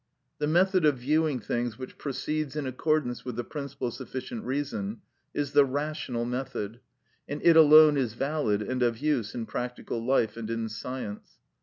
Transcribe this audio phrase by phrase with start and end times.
[0.39, 5.01] The method of viewing things which proceeds in accordance with the principle of sufficient reason
[5.31, 6.79] is the rational method,
[7.29, 11.37] and it alone is valid and of use in practical life and in science.